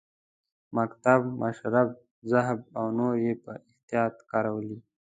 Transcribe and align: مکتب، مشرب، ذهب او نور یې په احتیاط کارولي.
مکتب، 0.77 1.21
مشرب، 1.41 1.87
ذهب 2.31 2.59
او 2.77 2.85
نور 2.97 3.13
یې 3.25 3.33
په 3.43 3.51
احتیاط 3.67 4.15
کارولي. 4.31 4.77